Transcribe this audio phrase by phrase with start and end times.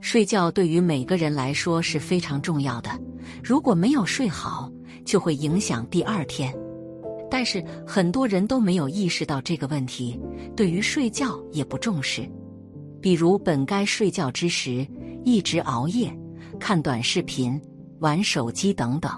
[0.00, 2.90] 睡觉对于每个人来说是非常重要的，
[3.42, 4.70] 如果没有睡好，
[5.04, 6.54] 就会影响第二天。
[7.30, 10.18] 但是很多人都没有意识到这个问题，
[10.56, 12.28] 对于睡觉也不重视，
[13.00, 14.86] 比如本该睡觉之时，
[15.24, 16.12] 一直熬夜、
[16.58, 17.60] 看短视频、
[18.00, 19.12] 玩手机等等，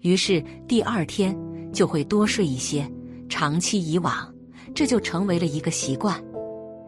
[0.00, 1.34] 于是第二天
[1.72, 2.86] 就会多睡一些，
[3.28, 4.30] 长期以往，
[4.74, 6.22] 这就成为了一个习惯。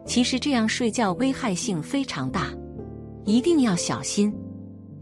[0.05, 2.53] 其实这样睡觉危害性非常大。
[3.25, 4.33] 一定要小心，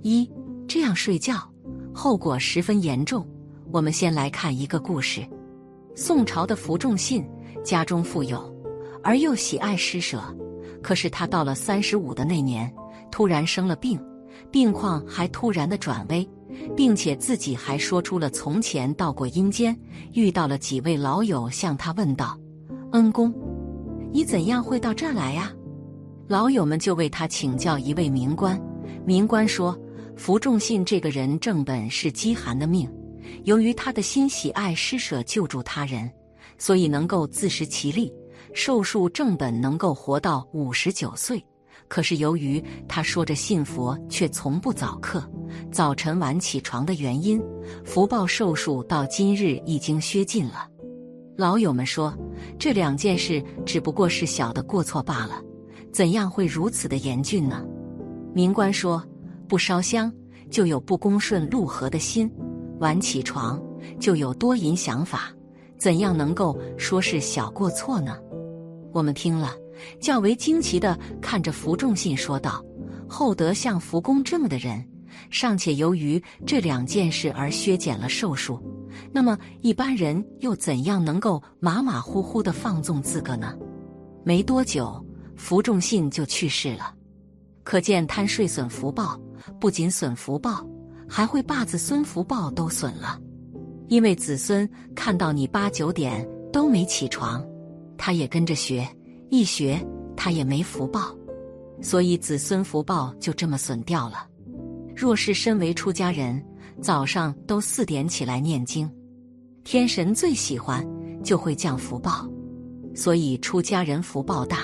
[0.03, 0.29] 一
[0.67, 1.35] 这样睡觉
[1.93, 3.27] 后果十分严重。
[3.71, 5.25] 我们先来看一个故事：
[5.95, 7.27] 宋朝的福仲信
[7.63, 8.53] 家中富有，
[9.03, 10.21] 而又喜爱施舍。
[10.83, 12.71] 可是他到了三十五的那年，
[13.11, 13.99] 突然生了病，
[14.51, 16.27] 病况还突然的转危，
[16.75, 19.75] 并且自己还说出了从前到过阴间，
[20.13, 22.37] 遇到了几位老友，向他问道
[22.93, 23.33] ：“恩公，
[24.11, 25.51] 你怎样会到这儿来呀？”
[26.31, 28.57] 老友们就为他请教一位名官。
[29.05, 29.77] 名官说
[30.15, 32.89] ：“福仲信这个人正本是饥寒的命，
[33.43, 36.09] 由于他的心喜爱施舍救助他人，
[36.57, 38.09] 所以能够自食其力，
[38.53, 41.45] 寿数正本能够活到五十九岁。
[41.89, 45.29] 可是由于他说着信佛，却从不早课，
[45.69, 47.43] 早晨晚起床的原因，
[47.83, 50.65] 福报寿数到今日已经削尽了。”
[51.35, 52.17] 老友们说
[52.57, 55.41] ：“这两件事只不过是小的过错罢了。”
[55.91, 57.65] 怎样会如此的严峻呢？
[58.33, 59.03] 民官说
[59.47, 60.11] ：“不烧香
[60.49, 62.31] 就有不恭顺陆河的心，
[62.79, 63.61] 晚起床
[63.99, 65.31] 就有多淫想法，
[65.77, 68.17] 怎样能够说是小过错呢？”
[68.93, 69.53] 我们听了，
[69.99, 72.63] 较为惊奇的看着符仲信说道
[73.07, 74.85] ：“厚德像福公这么的人，
[75.29, 78.57] 尚且由于这两件事而削减了寿数，
[79.11, 83.53] 那么一般人又怎样能够马马虎虎的放纵自个呢？”
[84.23, 85.05] 没多久。
[85.41, 86.93] 符仲信就去世了，
[87.63, 89.19] 可见贪睡损福报，
[89.59, 90.63] 不仅损福报，
[91.09, 93.19] 还会把子孙福报都损了。
[93.87, 97.43] 因为子孙看到你八九点都没起床，
[97.97, 98.87] 他也跟着学，
[99.31, 99.83] 一学
[100.15, 101.13] 他也没福报，
[101.81, 104.27] 所以子孙福报就这么损掉了。
[104.95, 106.41] 若是身为出家人，
[106.83, 108.87] 早上都四点起来念经，
[109.63, 110.87] 天神最喜欢，
[111.23, 112.29] 就会降福报，
[112.93, 114.59] 所以出家人福报大。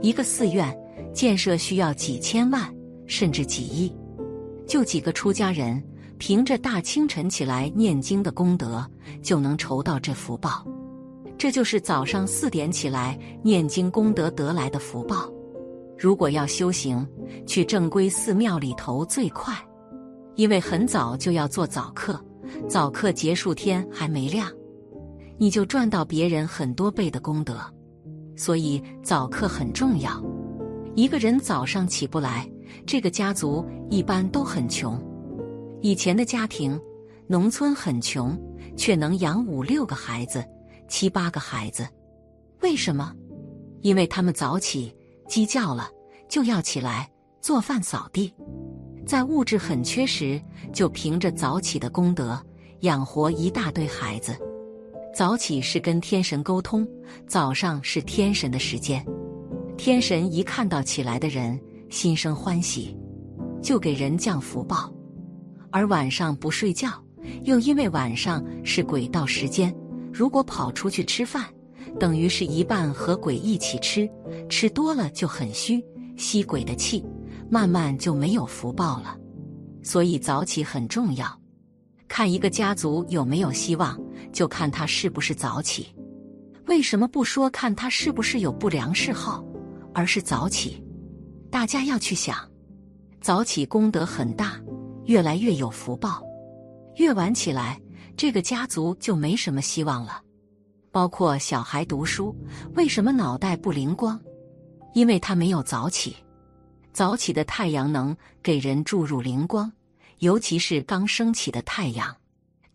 [0.00, 0.76] 一个寺院
[1.12, 2.72] 建设需要几千万
[3.06, 3.92] 甚至几亿，
[4.66, 5.82] 就几个出家人
[6.18, 8.84] 凭着大清晨起来念经的功德，
[9.22, 10.64] 就能筹到这福报。
[11.36, 15.32] 这就是早上四点起来念经功德得来的福报。
[15.96, 17.06] 如果要修行，
[17.46, 19.54] 去正规寺庙里头最快，
[20.36, 22.20] 因为很早就要做早课，
[22.68, 24.48] 早课结束天还没亮，
[25.38, 27.58] 你就赚到别人很多倍的功德。
[28.38, 30.22] 所以早课很重要。
[30.94, 32.48] 一个人早上起不来，
[32.86, 34.98] 这个家族一般都很穷。
[35.82, 36.80] 以前的家庭，
[37.26, 38.38] 农村很穷，
[38.76, 40.44] 却能养五六个孩子、
[40.88, 41.86] 七八个孩子。
[42.62, 43.12] 为什么？
[43.82, 44.94] 因为他们早起，
[45.28, 45.88] 鸡叫了
[46.28, 47.10] 就要起来
[47.40, 48.32] 做饭、扫地。
[49.04, 50.40] 在物质很缺时，
[50.72, 52.40] 就凭着早起的功德，
[52.80, 54.36] 养活一大堆孩子。
[55.18, 56.86] 早起是跟天神沟通，
[57.26, 59.04] 早上是天神的时间，
[59.76, 62.96] 天神一看到起来的人，心生欢喜，
[63.60, 64.94] 就给人降福报。
[65.72, 66.88] 而晚上不睡觉，
[67.42, 69.74] 又因为晚上是鬼道时间，
[70.12, 71.46] 如果跑出去吃饭，
[71.98, 74.08] 等于是一半和鬼一起吃，
[74.48, 75.84] 吃多了就很虚，
[76.16, 77.04] 吸鬼的气，
[77.50, 79.18] 慢慢就没有福报了。
[79.82, 81.26] 所以早起很重要。
[82.06, 84.00] 看一个家族有没有希望，
[84.32, 85.94] 就看他是不是早起。
[86.66, 89.44] 为什么不说看他是不是有不良嗜好，
[89.94, 90.84] 而是早起？
[91.50, 92.36] 大家要去想，
[93.20, 94.60] 早起功德很大，
[95.06, 96.22] 越来越有福报。
[96.96, 97.80] 越晚起来，
[98.16, 100.20] 这个家族就没什么希望了。
[100.90, 102.36] 包括小孩读书，
[102.74, 104.20] 为什么脑袋不灵光？
[104.94, 106.16] 因为他没有早起。
[106.92, 109.70] 早起的太阳能给人注入灵光。
[110.18, 112.12] 尤其是刚升起的太阳，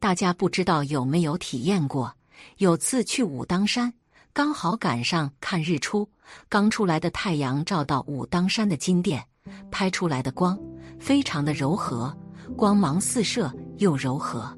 [0.03, 2.13] 大家不知道有没有体验过？
[2.57, 3.93] 有次去武当山，
[4.33, 6.05] 刚好赶上看日出，
[6.49, 9.23] 刚出来的太阳照到武当山的金殿，
[9.71, 10.59] 拍出来的光
[10.99, 12.13] 非常的柔和，
[12.57, 14.53] 光芒四射又柔和。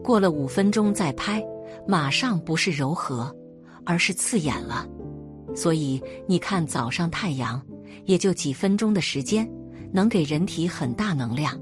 [0.00, 1.44] 过了五分钟再拍，
[1.84, 3.36] 马上不是柔和，
[3.84, 4.86] 而是刺眼了。
[5.56, 7.60] 所以你看，早上太阳
[8.04, 9.50] 也就几分钟的时间，
[9.92, 11.60] 能给人体很大能量。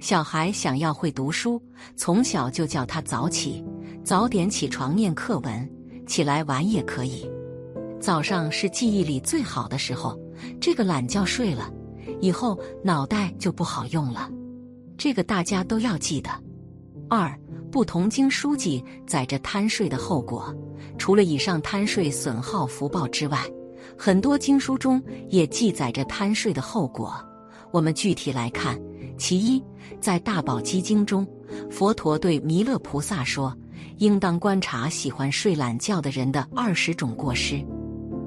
[0.00, 1.62] 小孩想要会读书，
[1.94, 3.62] 从小就叫他早起，
[4.02, 5.70] 早点起床念课文，
[6.06, 7.30] 起来晚也可以。
[8.00, 10.18] 早上是记忆里最好的时候，
[10.58, 11.70] 这个懒觉睡了，
[12.18, 14.30] 以后脑袋就不好用了。
[14.96, 16.30] 这个大家都要记得。
[17.10, 17.38] 二，
[17.70, 20.54] 不同经书记载着贪睡的后果。
[20.96, 23.38] 除了以上贪睡损耗福报之外，
[23.98, 27.22] 很多经书中也记载着贪睡的后果。
[27.72, 28.80] 我们具体来看，
[29.16, 29.62] 其一，
[30.00, 31.26] 在《大宝积经》中，
[31.70, 33.56] 佛陀对弥勒菩萨说
[33.98, 37.64] ：“应当观察喜欢睡懒觉的人的二十种过失。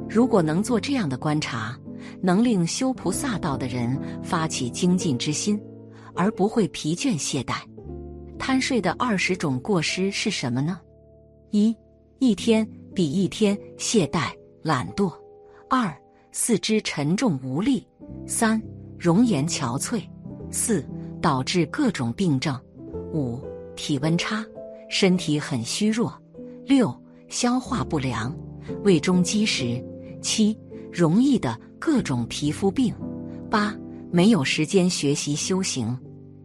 [0.10, 1.78] 如果能做这样的观察，
[2.22, 5.60] 能令修菩萨道的人发起精进之心，
[6.14, 7.56] 而不会疲倦懈怠。
[8.38, 10.80] 贪睡的二十种过失是什么呢？
[11.52, 11.76] 一，
[12.20, 14.32] 一天比一天懈怠
[14.62, 15.14] 懒惰。”
[15.70, 15.92] 二、
[16.32, 17.82] 四肢沉重无力；
[18.28, 18.62] 三、
[19.04, 20.02] 容颜憔悴；
[20.50, 20.82] 四、
[21.22, 22.56] 导致各种病症；
[23.14, 23.38] 五、
[23.76, 24.46] 体温差，
[24.90, 26.10] 身体很虚弱；
[26.66, 26.90] 六、
[27.28, 28.34] 消化不良，
[28.86, 29.84] 胃中积食；
[30.22, 30.58] 七、
[30.90, 32.94] 容易的各种皮肤病；
[33.52, 33.76] 八、
[34.10, 35.94] 没有时间学习修行；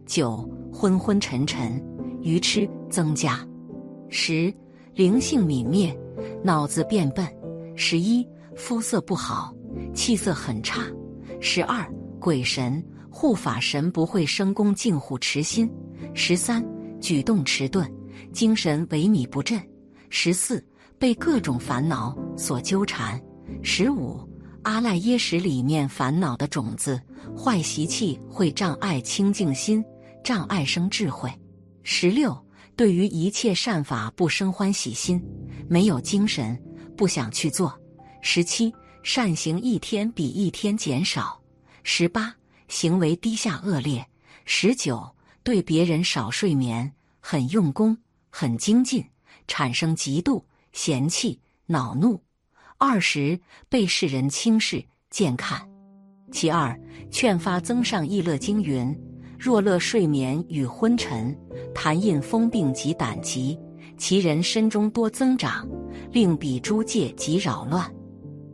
[0.05, 1.81] 九、昏昏沉沉，
[2.21, 3.39] 愚痴增加；
[4.09, 4.53] 十、
[4.93, 5.97] 灵性泯灭，
[6.43, 7.25] 脑子变笨；
[7.73, 8.27] 十一。
[8.53, 9.55] 肤色不好，
[9.93, 10.81] 气色很差。
[11.39, 11.89] 十二，
[12.19, 15.69] 鬼神护法神不会生恭敬护持心。
[16.13, 16.63] 十三，
[17.01, 17.89] 举动迟钝，
[18.31, 19.61] 精神萎靡不振。
[20.09, 20.63] 十四，
[20.97, 23.19] 被各种烦恼所纠缠。
[23.63, 24.19] 十五，
[24.63, 27.01] 阿赖耶识里面烦恼的种子，
[27.37, 29.83] 坏习气会障碍清净心，
[30.23, 31.31] 障碍生智慧。
[31.83, 32.37] 十六，
[32.75, 35.21] 对于一切善法不生欢喜心，
[35.67, 36.59] 没有精神，
[36.95, 37.73] 不想去做。
[38.21, 38.73] 十七，
[39.03, 41.38] 善行一天比一天减少；
[41.91, 42.35] 十八，
[42.67, 44.05] 行为低下恶劣；
[44.45, 45.09] 十九，
[45.41, 47.97] 对别人少睡眠，很用功，
[48.29, 49.03] 很精进，
[49.47, 52.21] 产生嫉妒、嫌弃、恼怒；
[52.77, 53.39] 二十，
[53.69, 55.67] 被世人轻视、贱看。
[56.31, 58.95] 其二，劝发增上易乐经云：
[59.39, 61.35] 若乐睡眠与昏沉，
[61.73, 63.59] 痰印风病及胆疾，
[63.97, 65.67] 其人身中多增长，
[66.11, 67.91] 令彼诸界及扰乱。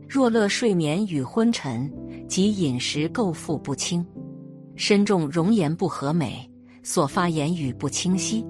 [0.08, 1.92] 若乐睡眠与昏沉，
[2.28, 4.04] 及饮食构腹不清，
[4.74, 6.50] 身重容颜不和美，
[6.82, 8.44] 所发言语不清晰，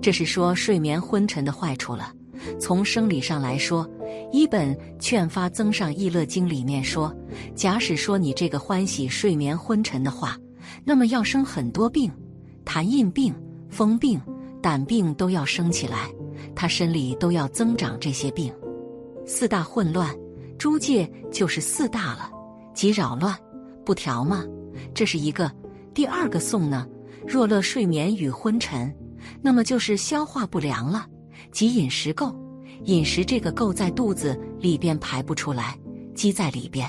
[0.00, 2.12] 这是说睡眠昏沉的坏处了。
[2.60, 3.86] 从生理上来说，
[4.30, 7.14] 《一本劝发增上易乐经》里面说，
[7.54, 10.38] 假使说你这个欢喜睡眠昏沉的话，
[10.84, 12.12] 那么要生很多病，
[12.64, 13.34] 痰印病、
[13.70, 14.20] 风病、
[14.62, 16.10] 胆病都要生起来，
[16.54, 18.52] 他身里都要增长这些病，
[19.26, 20.14] 四大混乱。
[20.58, 22.30] 诸界就是四大了，
[22.76, 23.34] 即扰乱
[23.86, 24.44] 不调吗？
[24.94, 25.50] 这是一个。
[25.94, 26.86] 第二个颂呢，
[27.26, 28.94] 若乐睡眠与昏沉，
[29.40, 31.06] 那么就是消化不良了，
[31.50, 32.36] 即饮食垢，
[32.84, 35.74] 饮食这个垢在肚子里边排不出来，
[36.14, 36.86] 积在里边。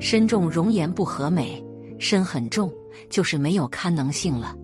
[0.00, 1.64] 身重容颜不和美，
[2.00, 2.68] 身很重，
[3.08, 4.56] 就是没有堪能性了。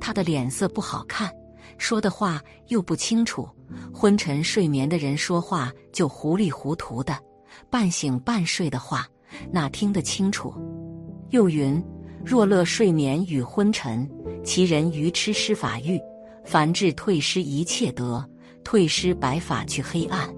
[0.00, 1.30] 他的脸色不好看，
[1.76, 3.46] 说的话又不清楚。
[3.92, 7.14] 昏沉睡眠的人说话就糊里糊涂的。
[7.68, 9.06] 半醒半睡的话，
[9.50, 10.52] 哪听得清楚？
[11.30, 11.82] 又云：
[12.24, 14.08] 若乐睡眠与昏沉，
[14.44, 16.00] 其人愚痴失法欲，
[16.44, 18.24] 凡至退失一切德，
[18.64, 20.28] 退失白法去黑暗。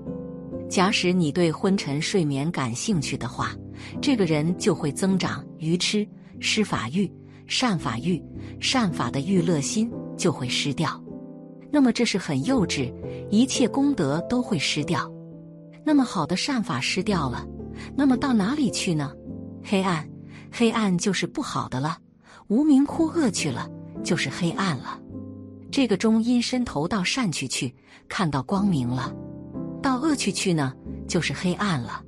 [0.68, 3.54] 假使你对昏沉睡眠感兴趣的话，
[4.00, 6.06] 这个人就会增长愚痴
[6.38, 7.10] 失法欲，
[7.46, 8.22] 善法欲，
[8.60, 11.02] 善法的欲乐心就会失掉。
[11.72, 12.92] 那么这是很幼稚，
[13.30, 15.10] 一切功德都会失掉。
[15.84, 17.46] 那么好的善法失掉了，
[17.96, 19.12] 那么到哪里去呢？
[19.62, 20.08] 黑暗，
[20.50, 21.98] 黑暗就是不好的了。
[22.48, 23.68] 无名枯恶去了，
[24.02, 25.00] 就是黑暗了。
[25.70, 27.72] 这个中阴身投到善去去，
[28.08, 29.14] 看到光明了；
[29.80, 30.74] 到恶去去呢，
[31.06, 32.02] 就是黑暗了。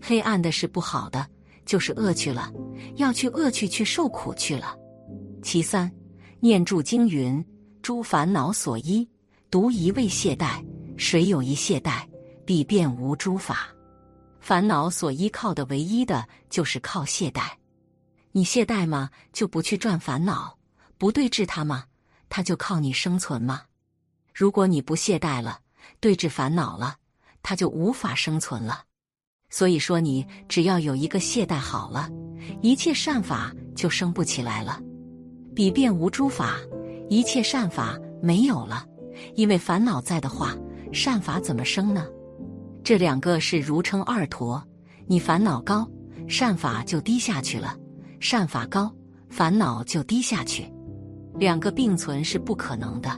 [0.00, 1.26] 黑暗的是不好的，
[1.66, 2.52] 就是恶去了，
[2.96, 4.76] 要去恶去去受苦去了。
[5.42, 5.90] 其三，
[6.38, 7.44] 念住经云：
[7.82, 9.08] 诸烦恼所依，
[9.50, 10.64] 独一味懈怠。
[10.96, 12.02] 谁有一懈怠？
[12.44, 13.68] 必变无诸法，
[14.42, 17.52] 烦恼所依靠的唯一的就是靠懈怠。
[18.32, 19.08] 你懈怠吗？
[19.32, 20.58] 就不去转烦恼，
[20.98, 21.84] 不对治它吗？
[22.28, 23.62] 它就靠你生存吗？
[24.34, 25.60] 如果你不懈怠了，
[26.00, 26.96] 对治烦恼了，
[27.40, 28.82] 它就无法生存了。
[29.48, 32.10] 所以说，你只要有一个懈怠好了，
[32.62, 34.82] 一切善法就生不起来了。
[35.54, 36.56] 比变无诸法，
[37.08, 38.84] 一切善法没有了，
[39.36, 40.56] 因为烦恼在的话，
[40.92, 42.08] 善法怎么生呢？
[42.84, 44.62] 这两个是如称二陀，
[45.06, 45.88] 你烦恼高，
[46.26, 47.76] 善法就低下去了；
[48.18, 48.92] 善法高，
[49.28, 50.66] 烦恼就低下去。
[51.38, 53.10] 两个并存是不可能的。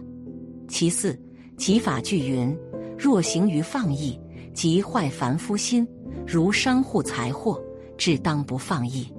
[0.69, 1.19] 其四，
[1.57, 2.57] 己法具云：
[2.99, 4.21] 若行于放逸，
[4.53, 5.87] 即坏凡夫心，
[6.27, 7.61] 如商户财货，
[7.97, 9.11] 至当不放逸。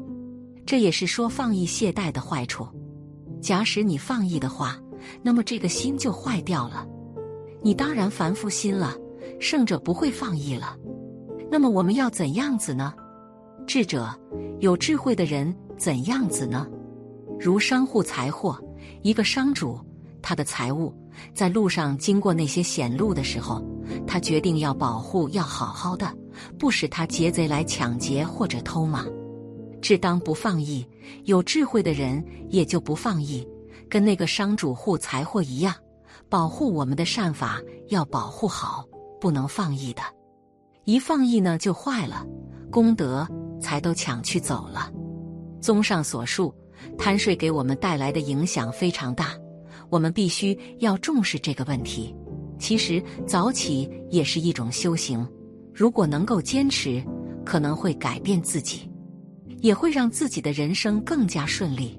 [0.65, 2.67] 这也是说放逸懈怠的坏处。
[3.41, 4.79] 假使你放逸的话，
[5.21, 6.87] 那么这个心就坏掉了。
[7.61, 8.95] 你当然凡夫心了，
[9.39, 10.77] 圣者不会放逸了。
[11.51, 12.93] 那么我们要怎样子呢？
[13.67, 14.09] 智者
[14.59, 16.67] 有智慧的人怎样子呢？
[17.39, 18.57] 如商户财货，
[19.01, 19.79] 一个商主，
[20.21, 20.93] 他的财物
[21.33, 23.63] 在路上经过那些险路的时候，
[24.07, 26.11] 他决定要保护，要好好的，
[26.57, 29.05] 不使他劫贼来抢劫或者偷嘛。
[29.81, 30.87] 智当不放逸，
[31.25, 33.47] 有智慧的人也就不放逸，
[33.87, 35.73] 跟那个商主护财货一样，
[36.27, 38.83] 保护我们的善法要保护好，
[39.19, 40.01] 不能放逸的。
[40.83, 42.25] 一放逸呢，就坏了，
[42.71, 43.27] 功德
[43.59, 44.91] 财都抢去走了。
[45.61, 46.53] 综上所述。
[46.97, 49.29] 贪睡给我们带来的影响非常大，
[49.89, 52.13] 我们必须要重视这个问题。
[52.59, 55.25] 其实早起也是一种修行，
[55.73, 57.01] 如果能够坚持，
[57.45, 58.91] 可能会改变自己，
[59.61, 61.97] 也会让自己的人生更加顺利。